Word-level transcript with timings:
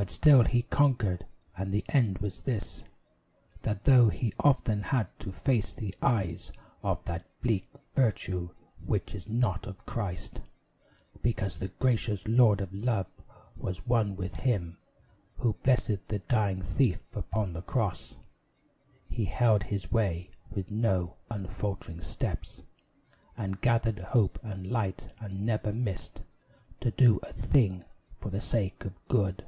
But 0.00 0.10
still 0.10 0.44
he 0.44 0.62
conquered; 0.62 1.26
and 1.58 1.70
the 1.70 1.84
end 1.90 2.20
was 2.20 2.40
this, 2.40 2.84
That 3.64 3.84
though 3.84 4.08
he 4.08 4.32
often 4.40 4.80
had 4.84 5.08
to 5.18 5.30
face 5.30 5.74
the 5.74 5.94
eyes 6.00 6.50
Of 6.82 7.04
that 7.04 7.26
bleak 7.42 7.66
Virtue 7.94 8.48
which 8.86 9.14
is 9.14 9.28
not 9.28 9.66
of 9.66 9.84
Christ 9.84 10.40
(Because 11.20 11.58
the 11.58 11.68
gracious 11.68 12.26
Lord 12.26 12.62
of 12.62 12.72
Love 12.72 13.08
was 13.58 13.86
one 13.86 14.16
with 14.16 14.36
Him 14.36 14.78
Who 15.36 15.52
blessed 15.62 16.06
the 16.08 16.20
dying 16.20 16.62
thief 16.62 17.02
upon 17.14 17.52
the 17.52 17.60
cross), 17.60 18.16
He 19.06 19.26
held 19.26 19.64
his 19.64 19.92
way 19.92 20.30
with 20.50 20.70
no 20.70 21.16
unfaltering 21.30 22.00
steps, 22.00 22.62
And 23.36 23.60
gathered 23.60 23.98
hope 23.98 24.38
and 24.42 24.66
light, 24.70 25.10
and 25.20 25.44
never 25.44 25.74
missed 25.74 26.22
To 26.80 26.90
do 26.90 27.18
a 27.22 27.34
thing 27.34 27.84
for 28.18 28.30
the 28.30 28.40
sake 28.40 28.86
of 28.86 28.94
good. 29.06 29.44